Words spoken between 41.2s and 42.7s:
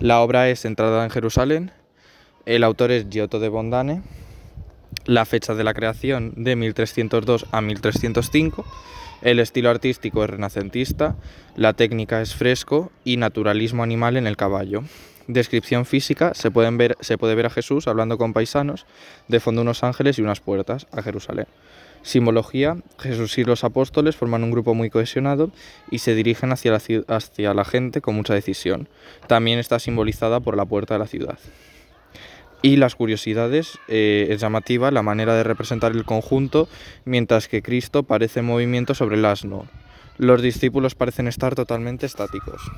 estar totalmente estáticos.